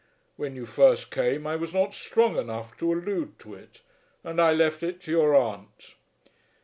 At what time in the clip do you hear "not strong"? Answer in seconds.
1.75-2.35